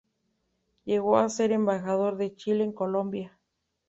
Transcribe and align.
Llegó 0.83 1.19
a 1.19 1.29
ser 1.29 1.51
embajador 1.51 2.17
de 2.17 2.33
Chile 2.33 2.63
en 2.63 2.71
Colombia. 2.73 3.37